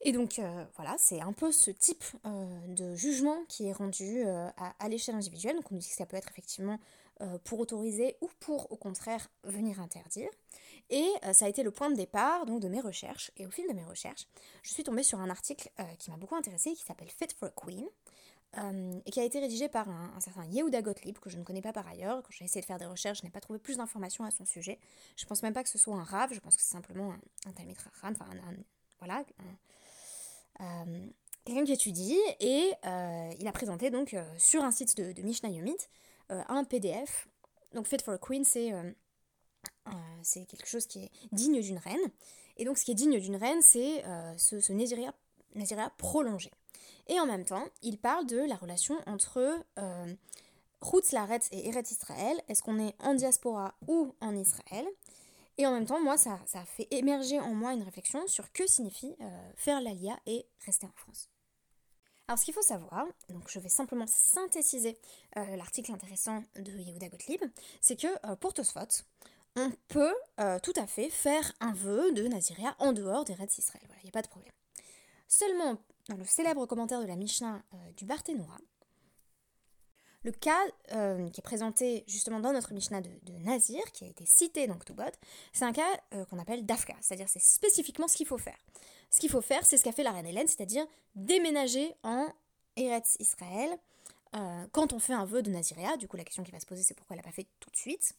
Et 0.07 0.13
donc 0.13 0.39
euh, 0.39 0.65
voilà, 0.77 0.95
c'est 0.99 1.23
un 1.23 1.33
peu 1.33 1.51
ce 1.51 1.71
type 1.71 2.05
euh, 2.27 2.67
de 2.69 2.95
jugement 2.95 3.39
qui 3.49 3.67
est 3.67 3.73
rendu 3.73 4.23
euh, 4.27 4.49
à, 4.79 4.89
l'échelle 4.89 5.15
individuelle. 5.15 5.57
Donc 5.57 5.73
on 5.73 5.75
nous 5.75 5.81
dit 5.81 5.89
que 5.89 5.95
ça 5.95 6.07
peut 6.07 6.17
être 6.17 6.29
effectivement 6.29 6.79
pour 7.45 7.61
autoriser 7.61 8.17
ou 8.23 8.29
pour 8.41 8.73
au 8.73 8.77
contraire 8.77 9.31
venir 9.45 9.81
interdire. 9.81 10.29
Et 10.91 11.07
ça 11.33 11.47
a 11.47 11.49
été 11.49 11.63
le 11.63 11.71
point 11.71 11.89
de 11.89 11.95
départ 11.95 12.45
donc 12.45 12.59
de 12.59 12.67
mes 12.67 12.81
recherches. 12.81 13.31
Et 13.37 13.47
au 13.47 13.51
fil 13.51 13.69
de 13.69 13.73
mes 13.73 13.85
recherches, 13.85 14.27
je 14.65 14.73
suis 14.73 14.83
tombée 14.83 15.05
sur 15.05 15.21
un 15.21 15.31
article 15.31 15.71
qui 16.01 16.11
m'a 16.11 16.17
beaucoup 16.17 16.35
intéressée 16.35 16.73
qui 16.73 16.83
s'appelle 16.83 17.09
Fit 17.09 17.29
for 17.39 17.49
a 17.49 17.53
Queen, 17.53 17.87
et 19.07 19.11
qui 19.13 19.21
a 19.21 19.23
été 19.23 19.39
rédigé 19.39 19.69
par 19.69 19.89
un, 19.89 20.19
certain 20.19 20.45
Yehuda 20.47 20.83
Gottlieb, 20.83 21.17
que 21.21 21.31
je 21.31 21.39
ne 21.39 21.45
connais 21.45 21.63
pas 21.63 21.73
par 21.73 21.87
ailleurs. 21.87 22.21
Quand 22.25 22.31
j'ai 22.33 22.47
essayé 22.47 22.61
de 22.61 22.67
faire 22.67 22.79
des 22.79 22.85
recherches, 22.85 23.21
je 23.21 23.25
n'ai 23.25 23.31
pas 23.31 23.41
trouvé 23.41 23.61
plus 23.61 23.77
d'informations 23.77 24.25
à 24.25 24.33
son 24.33 24.45
sujet. 24.45 24.81
Je 25.17 25.25
pense 25.25 25.45
même 25.45 25.55
pas 25.55 25.63
que 25.63 25.71
ce 25.71 25.79
soit 25.79 25.95
un 25.95 26.05
rave, 26.05 26.31
je 26.33 26.41
pense 26.41 26.57
que 26.57 26.63
c'est 26.63 26.73
simplement 26.73 27.13
un, 27.13 27.21
un 27.49 27.53
Talmud 27.53 27.77
enfin 28.03 28.13
un, 28.19 28.55
voilà, 28.99 29.21
euh, 29.21 29.45
quelqu'un 31.45 31.65
qui 31.65 31.73
étudie, 31.73 32.19
et 32.41 32.73
euh, 32.85 33.31
il 33.39 33.47
a 33.47 33.53
présenté 33.53 33.91
donc 33.91 34.17
sur 34.39 34.63
un 34.65 34.71
site 34.71 34.97
de, 34.97 35.23
Mishnah 35.23 35.51
Yomit 35.51 35.77
un 36.31 36.65
PDF. 36.65 37.29
Donc 37.75 37.87
Fit 37.87 37.99
for 38.03 38.15
a 38.15 38.19
Queen, 38.19 38.45
c'est 38.45 38.73
c'est 40.23 40.47
quelque 40.47 40.67
chose 40.67 40.87
qui 40.87 41.05
est 41.05 41.11
digne 41.33 41.61
d'une 41.61 41.79
reine. 41.79 42.11
Et 42.57 42.65
donc 42.65 42.79
ce 42.79 42.85
qui 42.85 42.93
est 42.93 42.95
digne 42.95 43.19
d'une 43.21 43.37
reine, 43.37 43.61
c'est 43.61 44.03
ce, 44.39 44.61
ce 44.61 44.73
Nazirea 44.73 45.91
prolongé. 45.99 46.51
Et 47.09 47.21
en 47.21 47.27
même 47.27 47.45
temps, 47.45 47.65
il 47.83 47.99
parle 47.99 48.27
de 48.27 48.39
la 48.39 48.57
relation 48.57 48.97
entre 49.07 49.39
euh, 49.79 50.15
Laretz 51.13 51.49
et 51.53 51.69
Eretz 51.69 51.91
Israël. 51.91 52.41
Est-ce 52.49 52.63
qu'on 52.63 52.79
est 52.79 52.95
en 53.01 53.15
diaspora 53.15 53.75
ou 53.87 54.15
en 54.21 54.35
Israël? 54.35 54.87
Et 55.57 55.67
en 55.67 55.73
même 55.73 55.87
temps, 55.87 56.01
moi, 56.01 56.17
ça, 56.17 56.41
ça, 56.47 56.61
a 56.61 56.65
fait 56.65 56.89
émerger 56.91 57.39
en 57.39 57.55
moi 57.55 57.73
une 57.73 57.83
réflexion 57.83 58.27
sur 58.27 58.51
que 58.53 58.67
signifie 58.67 59.15
euh, 59.21 59.51
faire 59.55 59.81
l'Alia 59.81 60.19
et 60.27 60.47
rester 60.65 60.87
en 60.87 60.93
France. 60.97 61.31
Alors 62.27 62.39
ce 62.39 62.47
qu'il 62.47 62.55
faut 62.55 62.63
savoir, 62.63 63.07
donc 63.29 63.51
je 63.51 63.61
vais 63.61 63.69
simplement 63.69 64.07
synthétiser 64.07 64.99
euh, 65.37 65.57
l'article 65.57 65.93
intéressant 65.93 66.43
de 66.57 66.73
Yehuda 66.73 67.09
Gottlieb, 67.09 67.43
c'est 67.83 68.01
que 68.01 68.07
euh, 68.27 68.35
pour 68.37 68.55
Tosfot, 68.55 69.05
on 69.57 69.71
peut 69.87 70.15
tout 70.65 70.73
à 70.75 70.89
fait 70.89 71.11
faire 71.11 71.53
un 71.61 71.73
vœu 71.73 72.11
de 72.11 72.27
Naziréa 72.27 72.75
en 72.81 72.93
dehors 72.93 73.25
des 73.25 73.35
Israël. 73.35 73.85
Voilà, 73.87 74.01
il 74.01 74.07
n'y 74.07 74.09
a 74.09 74.13
pas 74.13 74.23
de 74.23 74.27
problème. 74.27 74.53
Seulement, 75.29 75.79
dans 76.09 76.17
le 76.17 76.25
célèbre 76.25 76.67
commentaire 76.67 77.01
de 77.01 77.07
la 77.07 77.15
Mishnah 77.15 77.63
du 77.97 78.05
Barthénora, 78.05 78.59
le 80.25 80.33
cas 80.33 80.59
euh, 80.93 81.29
qui 81.31 81.41
est 81.41 81.43
présenté 81.43 82.03
justement 82.09 82.41
dans 82.41 82.53
notre 82.53 82.73
Mishnah 82.73 83.03
de, 83.03 83.33
Nazir, 83.45 83.83
qui 83.93 84.05
a 84.05 84.09
été 84.09 84.25
cité 84.27 84.67
dans 84.67 84.77
Ktubot, 84.77 85.03
c'est 85.53 85.65
un 85.65 85.73
cas 85.73 85.87
euh, 86.15 86.25
qu'on 86.25 86.39
appelle 86.39 86.65
Dafka, 86.65 86.95
c'est-à-dire 87.01 87.29
c'est 87.29 87.43
spécifiquement 87.43 88.09
ce 88.09 88.17
qu'il 88.17 88.27
faut 88.27 88.39
faire. 88.39 88.57
Ce 89.11 89.21
qu'il 89.21 89.31
faut 89.31 89.43
faire, 89.43 89.65
c'est 89.65 89.77
ce 89.77 89.85
qu'a 89.85 89.93
fait 89.93 90.03
la 90.03 90.13
reine 90.13 90.27
Hélène, 90.27 90.49
c'est-à-dire 90.49 90.87
déménager 91.15 91.95
en 92.03 92.27
Eretz 92.77 93.17
Israël 93.21 93.71
quand 94.73 94.93
on 94.93 94.99
fait 94.99 95.13
un 95.13 95.25
vœu 95.25 95.43
de 95.43 95.51
Naziréa. 95.53 95.97
Du 95.97 96.09
coup, 96.09 96.17
la 96.17 96.25
question 96.25 96.43
qui 96.43 96.51
va 96.51 96.59
se 96.59 96.67
poser, 96.67 96.83
c'est 96.83 96.95
pourquoi 96.95 97.15
elle 97.15 97.23
n'a 97.23 97.29
pas 97.29 97.31
fait 97.31 97.47
tout 97.61 97.71
de 97.71 97.77
suite. 97.77 98.15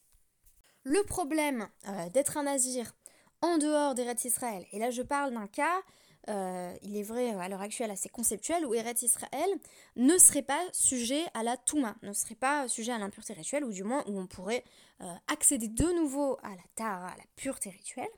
Le 0.84 1.04
problème 1.04 1.68
d'être 2.14 2.38
un 2.38 2.44
Nazir 2.44 2.96
en 3.42 3.58
dehors 3.58 3.96
d'Eretz 3.96 4.24
Israël, 4.24 4.66
et 4.72 4.80
là 4.80 4.92
je 4.92 5.02
parle 5.02 5.34
d'un 5.34 5.48
cas 5.48 5.82
euh, 6.30 6.74
il 6.82 6.98
est 6.98 7.04
vrai 7.04 7.30
à 7.32 7.48
l'heure 7.50 7.62
actuelle 7.62 7.92
assez 7.92 8.10
conceptuel, 8.10 8.66
où 8.66 8.74
Eretz 8.74 9.04
Israël 9.04 9.50
ne 9.96 10.18
serait 10.18 10.42
pas 10.42 10.62
sujet 10.72 11.24
à 11.34 11.44
la 11.44 11.58
Touma, 11.58 11.96
ne 12.02 12.14
serait 12.14 12.36
pas 12.36 12.68
sujet 12.68 12.92
à 12.92 12.98
l'impureté 12.98 13.34
rituelle, 13.34 13.64
ou 13.64 13.72
du 13.72 13.84
moins 13.84 14.04
où 14.08 14.20
on 14.20 14.28
pourrait 14.28 14.64
euh, 15.02 15.14
accéder 15.28 15.68
de 15.68 15.86
nouveau 15.96 16.38
à 16.44 16.50
la 16.50 16.64
Tara, 16.76 17.10
à 17.10 17.18
la 17.18 17.24
pureté 17.36 17.70
rituelle. 17.70 18.10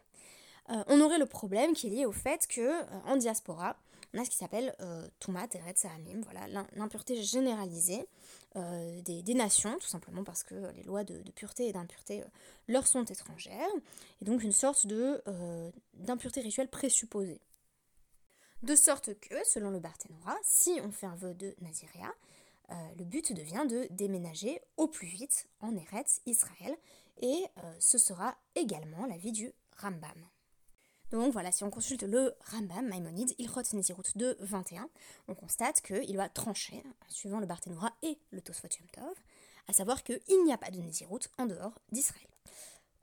Euh, 0.70 0.84
on 0.88 1.02
aurait 1.02 1.20
le 1.20 1.26
problème 1.26 1.74
qui 1.74 1.88
est 1.88 1.90
lié 1.90 2.06
au 2.06 2.12
fait 2.12 2.48
que 2.48 2.84
en 3.06 3.16
diaspora, 3.18 3.78
on 4.14 4.20
a 4.20 4.26
ce 4.26 4.30
qui 4.30 4.38
s'appelle 4.38 4.74
Touma 5.20 5.46
Eretz 5.54 5.82
Sahamim, 5.82 6.22
voilà, 6.24 6.48
l'impureté 6.76 7.22
généralisée 7.22 8.08
des, 8.56 9.34
nations, 9.36 9.78
tout 9.80 9.88
simplement 9.88 10.24
parce 10.24 10.44
que 10.44 10.56
les 10.76 10.84
lois 10.84 11.04
de, 11.04 11.22
de 11.22 11.32
pureté 11.32 11.68
et 11.68 11.74
d'impureté 11.74 12.24
leur 12.68 12.88
sont 12.88 13.04
étrangères, 13.04 13.70
et 14.22 14.26
donc 14.26 14.44
une 14.44 14.54
sorte 14.54 14.88
d'impureté 15.94 16.42
rituelle 16.42 16.70
présupposée. 16.70 17.42
De 18.64 18.76
sorte 18.76 19.14
que, 19.20 19.36
selon 19.46 19.70
le 19.70 19.80
Barthénora, 19.80 20.36
si 20.42 20.80
on 20.84 20.92
fait 20.92 21.06
un 21.06 21.16
vœu 21.16 21.36
de 21.36 21.56
Naziréa, 21.62 22.12
euh, 22.72 22.74
le 22.98 23.06
but 23.06 23.32
devient 23.32 23.66
de 23.70 23.88
déménager 23.92 24.60
au 24.78 24.88
plus 24.88 25.08
vite 25.08 25.48
en 25.60 25.76
Eretz 25.76 26.22
Israël, 26.26 26.76
et 27.22 27.46
euh, 27.64 27.76
ce 27.80 28.00
sera 28.00 28.36
également 28.56 29.06
l'avis 29.06 29.32
du 29.32 29.54
Rambam. 29.78 30.28
Donc 31.12 31.32
voilà, 31.32 31.52
si 31.52 31.64
on 31.64 31.70
consulte 31.70 32.02
le 32.02 32.34
Rambam, 32.52 32.88
Maïmonide, 32.88 33.36
Ilchot 33.38 33.62
Nezirut 33.74 34.18
de 34.18 34.36
21, 34.40 34.90
on 35.28 35.36
constate 35.36 35.82
qu'il 35.82 36.18
va 36.18 36.28
trancher, 36.28 36.84
suivant 37.10 37.40
le 37.40 37.46
Barthénora 37.46 37.94
et 38.02 38.18
le 38.32 38.42
Tosfot 38.42 38.68
Tov, 38.68 39.16
à 39.68 39.74
savoir 39.74 40.04
qu'il 40.04 40.44
n'y 40.46 40.52
a 40.52 40.58
pas 40.58 40.72
de 40.72 40.80
Nezirut 40.80 41.20
en 41.38 41.46
dehors 41.46 41.80
d'Israël. 41.92 42.28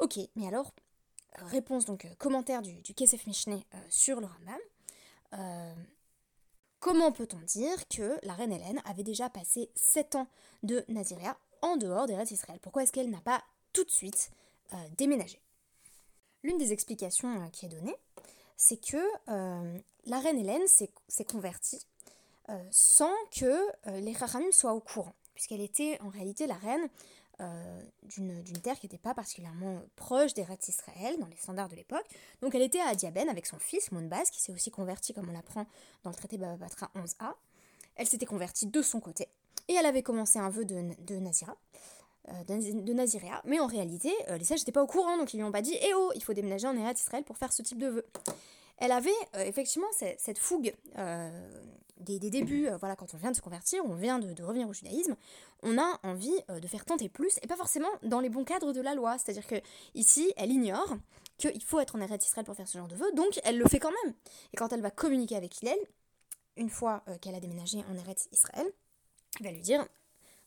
Ok, 0.01 0.19
mais 0.35 0.49
alors, 0.49 0.75
réponse 1.37 1.85
donc, 1.85 2.07
euh, 2.07 2.15
commentaire 2.19 2.61
du, 2.61 2.83
du 2.83 2.93
Kesef 2.93 3.27
Mishneh 3.29 3.65
sur 3.89 4.21
le 4.21 4.27
Rambam. 4.27 4.59
Euh, 5.35 5.75
comment 6.81 7.13
peut-on 7.13 7.41
dire 7.41 7.89
que 7.89 8.19
la 8.23 8.35
reine 8.35 8.53
Hélène 8.53 8.81
avait 8.85 9.03
déjà 9.03 9.29
passé 9.31 9.71
7 9.75 10.17
ans 10.17 10.29
de 10.63 10.85
Naziréa 10.89 11.37
en 11.63 11.77
dehors 11.77 12.07
des 12.07 12.15
restes 12.15 12.33
d'Israël? 12.33 12.61
Pourquoi 12.61 12.83
est-ce 12.83 12.93
qu'elle 12.93 13.11
n'a 13.11 13.21
pas 13.21 13.43
tout 13.73 13.85
de 13.85 13.91
suite 13.91 14.31
euh, 14.73 14.77
déménagé? 14.97 15.41
L'une 16.43 16.59
des 16.59 16.73
explications 16.73 17.41
euh, 17.41 17.49
qui 17.49 17.67
est 17.67 17.71
donnée, 17.71 17.97
c'est 18.57 18.77
que 18.77 19.03
la 20.07 20.21
reine 20.21 20.39
Hélène 20.39 20.67
s'est 20.69 21.25
convertie 21.25 21.85
sans 22.71 23.13
que 23.33 23.67
les 23.99 24.13
Rachamim 24.13 24.53
soient 24.53 24.75
au 24.75 24.81
courant, 24.81 25.15
puisqu'elle 25.35 25.61
était 25.61 25.99
en 26.01 26.09
réalité 26.09 26.47
la 26.47 26.55
reine 26.55 26.89
euh, 27.41 27.83
d'une 28.05 28.43
terre 28.63 28.79
qui 28.79 28.87
n'était 28.87 28.99
pas 28.99 29.15
particulièrement 29.15 29.83
proche 29.97 30.35
des 30.35 30.43
rêves 30.43 30.59
d'Israël 30.59 31.19
dans 31.19 31.27
les 31.27 31.37
standards 31.37 31.69
de 31.69 31.77
l'époque. 31.77 32.05
Donc 32.41 32.55
elle 32.55 32.63
était 32.63 32.81
à 32.81 32.95
Diaben 32.95 33.29
avec 33.29 33.47
son 33.47 33.59
fils 33.59 33.91
Mounbaz, 33.93 34.31
qui 34.31 34.41
s'est 34.41 34.53
aussi 34.53 34.71
converti, 34.71 35.13
comme 35.13 35.29
on 35.29 35.33
l'apprend 35.33 35.67
dans 36.05 36.11
le 36.11 36.17
traité 36.17 36.39
Baba 36.39 36.57
Batra 36.57 36.91
11a. 36.95 37.35
Elle 37.97 38.07
s'était 38.07 38.27
convertie 38.27 38.67
de 38.67 38.83
son 38.83 39.01
côté, 39.01 39.29
et 39.69 39.75
elle 39.75 39.87
avait 39.87 40.03
commencé 40.03 40.39
un 40.39 40.49
vœu 40.49 40.65
de, 40.65 40.91
de 41.07 41.17
Nazira. 41.17 41.57
Euh, 42.31 42.45
de, 42.45 42.93
Naziréa, 42.95 43.43
mais 43.45 43.61
en 43.61 43.67
réalité, 43.67 44.11
euh, 44.31 44.39
les 44.39 44.45
sages 44.45 44.61
n'étaient 44.61 44.73
pas 44.73 44.83
au 44.83 44.87
courant, 44.87 45.19
donc 45.19 45.35
ils 45.35 45.37
lui 45.37 45.45
ont 45.45 45.53
pas 45.53 45.61
dit 45.61 45.77
Eh 45.83 45.93
oh, 45.95 46.11
il 46.15 46.25
faut 46.25 46.33
déménager 46.33 46.67
en 46.67 46.75
Eretz 46.75 46.99
Israël 46.99 47.23
pour 47.23 47.37
faire 47.37 47.53
ce 47.53 47.61
type 47.61 47.79
de 47.79 47.89
vœu. 47.89 48.07
Elle 48.79 48.93
avait 48.93 49.11
effectivement 49.35 49.87
cette, 49.93 50.39
fougue 50.39 50.75
des, 51.99 52.19
débuts, 52.19 52.69
euh, 52.69 52.77
voilà, 52.77 52.97
quand 52.97 53.15
on 53.15 53.17
vient 53.17 53.31
de 53.31 53.37
se 53.37 53.41
convertir, 53.41 53.85
on 53.85 53.95
vient 53.95 54.19
de, 54.19 54.43
revenir 54.43 54.69
au 54.69 54.73
judaïsme, 54.73 55.17
on 55.63 55.79
a 55.79 56.01
envie 56.03 56.35
euh, 56.51 56.61
de 56.61 56.67
faire 56.67 56.85
tenter 56.85 57.09
plus, 57.09 57.39
et 57.43 57.47
pas 57.47 57.57
forcément 57.57 57.89
dans 58.03 58.21
les 58.21 58.29
bons 58.29 58.45
cadres 58.45 58.73
de 58.73 58.81
la 58.81 58.95
loi. 58.95 59.17
C'est-à-dire 59.19 59.47
que 59.47 59.57
ici, 59.95 60.33
elle 60.37 60.51
ignore 60.51 60.97
qu'il 61.39 61.63
faut 61.63 61.81
être 61.81 61.97
en 61.97 62.01
Eretz 62.01 62.27
Israël 62.27 62.45
pour 62.45 62.57
faire 62.57 62.69
ce 62.69 62.79
genre 62.79 62.89
de 62.89 62.97
vœu, 62.97 63.11
donc 63.15 63.41
elle 63.45 63.59
le 63.59 63.67
fait 63.67 63.79
quand 63.79 63.93
même. 64.05 64.15
Et 64.53 64.57
quand 64.57 64.73
elle 64.73 64.83
va 64.83 64.91
communiquer 64.91 65.37
avec 65.37 65.61
Hillel, 65.61 65.79
une 66.57 66.71
fois 66.71 67.03
euh, 67.09 67.17
qu'elle 67.19 67.35
a 67.35 67.41
déménagé 67.41 67.79
en 67.91 67.95
Eretz 67.97 68.29
Israël, 68.33 68.67
elle 69.41 69.47
va 69.47 69.53
lui 69.53 69.63
dire, 69.63 69.87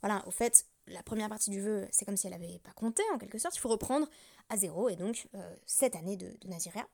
voilà, 0.01 0.23
au 0.27 0.31
fait, 0.31 0.65
la 0.87 1.03
première 1.03 1.27
partie 1.27 1.49
du 1.49 1.61
vœu, 1.61 1.87
c'est 1.91 2.05
comme 2.05 2.15
si 2.15 2.27
elle 2.27 2.33
n'avait 2.33 2.59
pas 2.59 2.71
compté, 2.71 3.03
en 3.13 3.17
quelque 3.17 3.37
sorte, 3.37 3.55
il 3.55 3.59
faut 3.59 3.69
reprendre 3.69 4.07
à 4.49 4.55
zéro, 4.55 4.87
et 4.87 4.95
donc 4.95 5.27
cette 5.65 5.97
année 5.97 6.15
de, 6.15 6.27
de 6.39 6.47
Naziréa. 6.47 6.87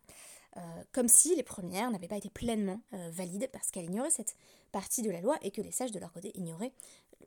Euh, 0.58 0.84
comme 0.92 1.08
si 1.08 1.36
les 1.36 1.42
premières 1.44 1.90
n'avaient 1.90 2.08
pas 2.08 2.18
été 2.18 2.30
pleinement 2.30 2.80
euh, 2.94 3.10
valides 3.12 3.50
parce 3.52 3.72
qu'elle 3.72 3.86
ignorait 3.86 4.12
cette 4.12 4.36
partie 4.72 5.02
de 5.02 5.10
la 5.10 5.20
loi 5.20 5.38
et 5.42 5.50
que 5.50 5.62
les 5.62 5.72
sages 5.72 5.92
de 5.92 5.98
leur 5.98 6.14
côté 6.14 6.32
ignoraient 6.36 6.74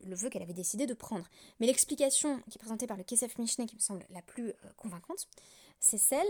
le 0.05 0.15
vœu 0.15 0.29
qu'elle 0.29 0.43
avait 0.43 0.53
décidé 0.53 0.87
de 0.87 0.95
prendre. 0.95 1.27
Mais 1.59 1.67
l'explication 1.67 2.41
qui 2.51 2.59
est 2.59 2.61
présentée 2.61 2.87
par 2.87 2.97
le 2.97 3.03
Kesef 3.03 3.37
Mishneh, 3.39 3.67
qui 3.67 3.75
me 3.75 3.81
semble 3.81 4.07
la 4.11 4.23
plus 4.23 4.51
euh, 4.51 4.55
convaincante, 4.77 5.29
c'est 5.81 5.99
celle 5.99 6.27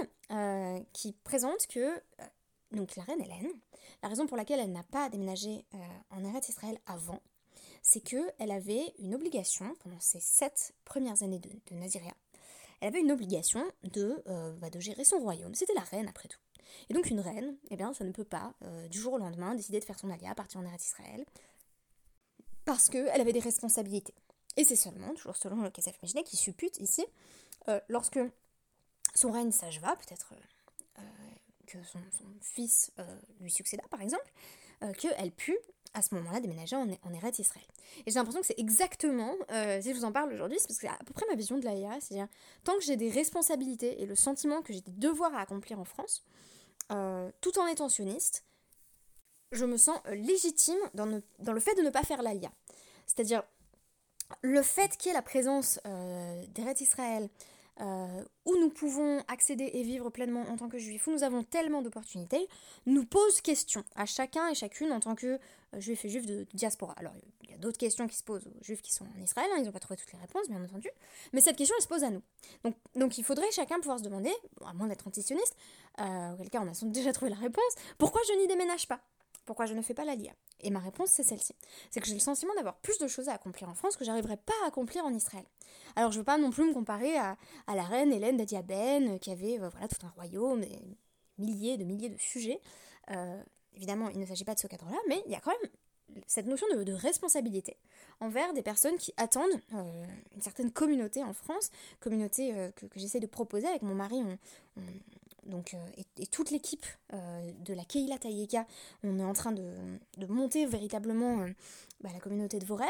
qui 0.93 1.13
présente 1.23 1.69
que 1.69 2.03
donc 2.73 2.97
la 2.97 3.05
reine 3.05 3.21
Hélène, 3.21 3.49
la 4.03 4.09
raison 4.09 4.27
pour 4.27 4.37
laquelle 4.37 4.59
elle 4.59 4.73
n'a 4.73 4.83
pas 4.83 5.09
déménagé 5.09 5.65
en 6.11 6.25
Eretz 6.25 6.49
Israël 6.49 6.77
avant, 6.85 7.21
c'est 7.81 8.01
qu'elle 8.01 8.51
avait 8.51 8.93
une 8.99 9.15
obligation 9.15 9.73
pendant 9.85 10.01
ces 10.01 10.19
sept 10.19 10.75
premières 10.85 11.23
années 11.23 11.39
de, 11.39 11.49
de 11.49 11.79
Naziréa. 11.79 12.13
Elle 12.81 12.89
avait 12.89 13.01
une 13.01 13.13
obligation 13.13 13.65
de, 13.85 14.21
bah, 14.61 14.69
de 14.69 14.81
gérer 14.81 15.05
son 15.05 15.19
royaume. 15.19 15.55
C'était 15.55 15.75
la 15.75 15.83
reine 15.83 16.09
après 16.09 16.29
tout. 16.29 16.41
Et 16.89 16.95
donc 16.95 17.11
une 17.11 17.21
reine, 17.21 17.57
eh 17.71 17.77
bien, 17.77 17.93
ça 17.93 18.05
ne 18.05 18.13
peut 18.13 18.25
pas, 18.25 18.55
euh, 18.63 18.89
du 18.89 18.99
jour 18.99 19.15
au 19.15 19.19
lendemain, 19.19 19.55
décider 19.55 19.81
de 19.81 19.85
faire 19.85 19.99
son 19.99 20.11
alia, 20.11 20.35
partir 20.35 20.61
en 20.61 20.65
Eretz 20.65 20.85
Israël, 20.85 21.25
parce 22.65 22.89
qu'elle 22.89 23.21
avait 23.21 23.33
des 23.33 23.41
responsabilités. 23.41 24.15
Et 24.57 24.65
c'est 24.65 24.77
seulement, 24.77 25.13
toujours 25.15 25.37
selon 25.37 25.63
le 25.63 25.71
Kesef 25.71 26.01
Mishneh, 26.03 26.25
qui 26.25 26.37
suppute 26.37 26.79
ici, 26.79 27.05
euh, 27.69 27.81
lorsque 27.89 28.21
son 29.15 29.31
règne 29.31 29.53
s'acheva, 29.53 29.97
peut-être 29.97 30.35
euh, 30.99 31.03
que 31.67 31.83
son, 31.85 31.99
fils 32.41 32.93
lui 33.41 33.51
succéda 33.51 33.83
par 33.91 34.01
exemple, 34.01 34.31
qu'elle 34.99 35.33
put 35.33 35.59
à 35.95 36.03
ce 36.03 36.15
moment-là 36.15 36.41
déménager 36.41 36.77
en, 36.77 36.87
en 36.89 37.31
Israël. 37.39 37.67
Et 38.05 38.11
j'ai 38.11 38.15
l'impression 38.15 38.41
que 38.41 38.47
c'est 38.47 38.59
exactement, 38.59 39.33
si 39.81 39.91
je 39.91 39.95
vous 39.95 40.05
en 40.05 40.13
parle 40.13 40.33
aujourd'hui, 40.33 40.59
c'est 40.61 40.69
parce 40.69 40.79
que 40.79 40.87
c'est 40.87 40.93
à 40.93 41.05
peu 41.05 41.13
près 41.13 41.27
ma 41.29 41.35
vision 41.35 41.59
de 41.59 41.65
l'Aïa, 41.65 41.99
c'est-à-dire 42.01 42.29
tant 42.63 42.75
que 42.75 42.83
j'ai 42.83 42.97
des 42.97 43.11
responsabilités 43.11 44.03
et 44.03 44.07
le 44.07 44.15
sentiment 44.15 44.63
que 44.63 44.73
j'ai 44.73 44.83
des 44.83 44.93
devoirs 44.93 45.35
à 45.35 45.41
accomplir 45.41 45.81
en 45.81 45.85
France, 45.85 46.25
tout 46.89 47.59
en 47.59 47.67
étant 47.67 47.89
je 49.53 49.65
me 49.65 49.77
sens 49.77 49.99
légitime 50.13 50.79
dans, 50.95 51.07
le 51.07 51.61
fait 51.61 51.75
de 51.75 51.83
ne 51.83 51.91
pas 51.91 52.03
faire 52.03 52.23
l'Aïa. 52.23 52.51
C'est-à-dire, 53.07 53.43
le 54.43 54.63
fait 54.63 54.97
qu'il 54.97 55.09
y 55.09 55.11
ait 55.11 55.15
la 55.15 55.23
présence 55.23 55.81
euh, 55.87 56.45
Israël, 56.81 57.29
euh, 57.81 58.25
où 58.47 58.57
nous 58.57 58.71
pouvons 58.71 59.23
accéder 59.29 59.71
et 59.75 59.83
vivre 59.83 60.09
pleinement 60.09 60.43
en 60.49 60.57
tant 60.57 60.69
que 60.69 60.79
juifs, 60.79 61.07
où 61.07 61.11
nous 61.11 61.23
avons 61.23 61.43
tellement 61.43 61.83
d'opportunités, 61.83 62.49
nous 62.87 63.05
pose 63.05 63.41
question 63.43 63.85
à 63.97 64.07
chacun 64.07 64.49
et 64.49 64.55
chacune 64.55 64.93
en 64.93 65.01
tant 65.01 65.15
que 65.15 65.27
euh, 65.27 65.39
juifs 65.81 66.05
et 66.05 66.09
juifs 66.09 66.27
de, 66.27 66.47
diaspora. 66.55 66.95
Alors, 66.97 67.13
il 67.43 67.51
y 67.51 67.55
a 67.55 67.59
d'autres 67.59 67.77
questions 67.77 68.07
qui 68.07 68.17
se 68.17 68.25
posent 68.25 68.47
aux 68.47 68.65
juifs 68.65 68.81
qui 68.81 68.95
sont 68.95 69.05
en 69.05 69.23
Israël, 69.23 69.49
hein, 69.53 69.59
ils 69.59 69.65
n'ont 69.65 69.73
pas 69.73 69.79
trouvé 69.79 69.99
toutes 69.99 70.13
les 70.13 70.19
réponses, 70.19 70.49
bien 70.49 70.63
entendu, 70.63 70.89
mais 71.33 71.41
cette 71.41 71.57
question, 71.57 71.75
elle 71.79 71.83
se 71.83 71.89
pose 71.89 72.05
à 72.05 72.11
nous. 72.11 72.23
Donc, 72.65 72.77
donc 72.95 73.19
il 73.19 73.25
faudrait 73.25 73.51
chacun 73.51 73.77
pouvoir 73.77 73.99
se 73.99 74.05
demander, 74.05 74.33
à 74.65 74.73
moins 74.73 74.87
d'être 74.87 75.07
antisioniste, 75.07 75.55
euh, 76.01 76.33
auquel 76.33 76.51
cas 76.51 76.63
on 76.63 76.69
a 76.69 76.91
déjà 76.91 77.13
trouvé 77.13 77.31
la 77.31 77.37
réponse, 77.37 77.75
pourquoi 77.99 78.23
je 78.29 78.39
n'y 78.39 78.47
déménage 78.47 78.89
pas? 78.89 79.01
Pourquoi 79.47 79.67
je 79.67 79.75
ne 79.75 79.81
fais 79.81 79.95
pas 79.95 80.05
la 80.05 80.15
LIA? 80.15 80.33
Et 80.61 80.71
ma 80.71 80.81
réponse, 80.81 81.11
c'est 81.11 81.23
celle-ci. 81.23 81.55
C'est 81.91 82.01
que 82.01 82.07
j'ai 82.07 82.15
le 82.15 82.21
sentiment 82.21 82.53
d'avoir 82.55 82.77
plus 82.77 82.99
de 82.99 83.07
choses 83.07 83.29
à 83.29 83.35
accomplir 83.35 83.69
en 83.69 83.75
France 83.75 83.97
que 83.97 84.05
j'arriverais 84.05 84.37
pas 84.37 84.53
à 84.65 84.69
accomplir 84.69 85.05
en 85.05 85.15
Israël. 85.15 85.45
Alors 85.95 86.13
je 86.13 86.19
veux 86.19 86.25
pas 86.25 86.37
non 86.37 86.51
plus 86.51 86.65
me 86.69 86.75
comparer 86.75 87.17
à, 87.17 87.37
la 87.69 87.85
reine 87.85 88.13
Hélène 88.13 88.37
d'Adiabène, 88.37 89.19
qui 89.19 89.31
avait 89.31 89.59
euh, 89.61 89.69
voilà, 89.69 89.89
tout 89.89 90.05
un 90.05 90.11
royaume, 90.11 90.63
et 90.65 90.83
milliers 91.39 91.79
de 91.79 91.85
milliers 91.85 92.09
de 92.09 92.19
sujets. 92.19 92.61
Euh, 93.11 93.41
évidemment, 93.75 94.09
il 94.09 94.19
ne 94.19 94.27
s'agit 94.27 94.45
pas 94.45 94.55
de 94.55 94.59
ce 94.59 94.67
cadre-là, 94.67 94.99
mais 95.09 95.23
il 95.27 95.33
y 95.33 95.37
a 95.37 95.41
quand 95.41 95.53
même 95.63 95.71
cette 96.27 96.47
notion 96.47 96.67
de, 96.73 96.93
responsabilité 96.93 97.77
envers 98.21 98.53
des 98.55 98.63
personnes 98.63 98.97
qui 98.97 99.13
attendent 99.17 99.61
euh, 99.75 100.07
une 100.35 100.41
certaine 100.41 100.73
communauté 100.73 101.23
en 101.23 101.35
France, 101.35 101.71
communauté 102.01 102.53
que, 102.75 102.87
j'essaie 102.97 103.21
de 103.21 103.27
proposer 103.27 103.67
avec 103.67 103.83
mon 103.83 103.95
mari. 103.95 104.23
Donc, 105.47 105.75
euh, 105.75 106.03
et, 106.19 106.27
toute 106.27 106.51
l'équipe 106.51 106.87
euh, 107.13 107.53
de 107.61 107.75
la 107.75 107.85
Keila 107.85 108.19
Tayeka, 108.19 108.67
on 109.03 109.19
est 109.19 109.25
en 109.25 109.33
train 109.33 109.53
de, 109.53 109.75
monter 110.29 110.67
véritablement 110.67 111.41
euh, 111.41 111.49
bah, 112.01 112.11
la 112.13 112.21
communauté 112.21 112.59
de 112.59 112.67
vos 112.67 112.77
rêves 112.77 112.89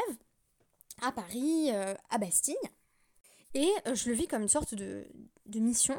à 1.01 1.11
Paris, 1.11 1.69
à 2.09 2.17
Bastille. 2.17 2.55
Et 3.53 3.69
je 3.93 4.09
le 4.09 4.15
vis 4.15 4.27
comme 4.27 4.41
une 4.41 4.47
sorte 4.47 4.73
de, 4.73 5.05
mission. 5.53 5.95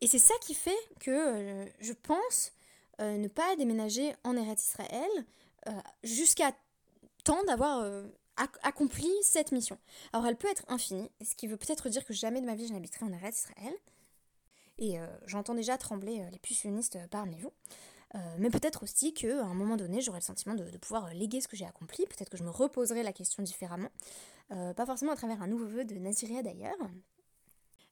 Et 0.00 0.06
c'est 0.06 0.18
ça 0.18 0.32
qui 0.40 0.54
fait 0.54 0.78
que 1.00 1.66
je 1.80 1.92
pense 1.92 2.52
ne 2.98 3.28
pas 3.28 3.54
déménager 3.56 4.14
en 4.24 4.34
Eretz 4.34 4.64
Israël 4.64 5.10
jusqu'à 6.02 6.56
temps 7.24 7.44
d'avoir 7.44 7.84
accompli 8.62 9.10
cette 9.20 9.52
mission. 9.52 9.76
Alors 10.14 10.26
elle 10.26 10.36
peut 10.36 10.48
être 10.48 10.64
infinie, 10.68 11.10
ce 11.22 11.34
qui 11.34 11.46
veut 11.46 11.58
peut-être 11.58 11.90
dire 11.90 12.06
que 12.06 12.14
jamais 12.14 12.40
de 12.40 12.46
ma 12.46 12.54
vie 12.54 12.66
je 12.66 12.72
n'habiterai 12.72 13.04
en 13.04 13.12
Eretz 13.12 13.38
Israël. 13.38 13.74
Et 14.78 14.98
euh, 14.98 15.06
j'entends 15.26 15.54
déjà 15.54 15.78
trembler 15.78 16.20
euh, 16.20 16.30
les 16.30 16.38
putionnistes 16.38 16.96
euh, 16.96 17.06
parmi 17.10 17.38
vous. 17.38 17.52
mais 18.38 18.50
peut-être 18.50 18.82
aussi 18.82 19.14
qu'à 19.14 19.42
un 19.42 19.54
moment 19.54 19.76
donné, 19.76 20.02
j'aurai 20.02 20.18
le 20.18 20.24
sentiment 20.24 20.54
de, 20.54 20.64
pouvoir 20.76 21.14
léguer 21.14 21.40
ce 21.40 21.48
que 21.48 21.56
j'ai 21.56 21.64
accompli. 21.64 22.04
Peut-être 22.06 22.28
que 22.28 22.36
je 22.36 22.44
me 22.44 22.50
reposerai 22.50 23.02
la 23.02 23.12
question 23.12 23.42
différemment. 23.42 23.90
pas 24.50 24.84
forcément 24.84 25.12
à 25.12 25.16
travers 25.16 25.40
un 25.40 25.46
nouveau 25.46 25.66
vœu 25.66 25.84
de 25.86 25.94
Naziria 25.94 26.42
d'ailleurs. 26.42 26.76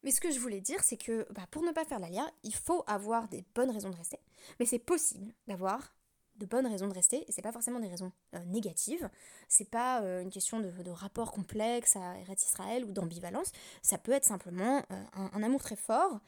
Mais 0.02 0.10
ce 0.10 0.20
que 0.20 0.30
je 0.30 0.38
voulais 0.38 0.60
dire, 0.60 0.82
c'est 0.82 0.98
que 0.98 1.26
bah, 1.32 1.46
pour 1.50 1.62
ne 1.62 1.72
pas 1.72 1.86
faire 1.86 2.00
l'alia, 2.00 2.30
il 2.42 2.54
faut 2.54 2.84
avoir 2.86 3.28
des 3.28 3.44
bonnes 3.54 3.70
raisons 3.70 3.88
de 3.88 3.96
rester. 3.96 4.18
Mais 4.58 4.66
c'est 4.66 4.78
possible 4.78 5.32
d'avoir 5.46 5.94
de 6.40 6.46
bonnes 6.46 6.66
raisons 6.66 6.88
de 6.88 6.94
rester, 6.94 7.24
et 7.28 7.32
c'est 7.32 7.42
pas 7.42 7.52
forcément 7.52 7.78
des 7.78 7.88
raisons 7.88 8.10
euh, 8.34 8.44
négatives, 8.46 9.08
c'est 9.48 9.68
pas 9.68 10.02
euh, 10.02 10.22
une 10.22 10.30
question 10.30 10.58
de, 10.58 10.90
rapport 10.90 11.30
complexe 11.30 11.94
à 11.94 12.18
Eretz 12.18 12.44
Israël 12.44 12.84
ou 12.84 12.92
d'ambivalence, 12.92 13.52
ça 13.82 13.98
peut 13.98 14.12
être 14.12 14.24
simplement 14.24 14.82
euh, 14.90 15.04
un, 15.12 15.42
amour 15.42 15.62
très 15.62 15.76
fort 15.76 16.20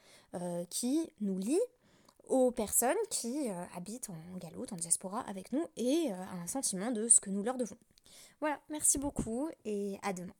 qui 0.71 1.11
nous 1.21 1.37
lie 1.37 1.61
aux 2.27 2.49
personnes 2.49 2.97
qui 3.11 3.49
habitent 3.75 4.09
en 4.09 4.37
galoute, 4.37 4.73
en 4.73 4.77
diaspora 4.77 5.19
avec 5.21 5.51
nous, 5.51 5.67
et 5.77 6.09
un 6.11 6.47
sentiment 6.47 6.89
de 6.89 7.07
ce 7.07 7.21
que 7.21 7.29
nous 7.29 7.43
leur 7.43 7.55
devons. 7.55 7.77
Voilà, 8.39 8.59
merci 8.69 8.97
beaucoup, 8.97 9.49
et 9.63 9.99
à 10.01 10.11
demain. 10.11 10.33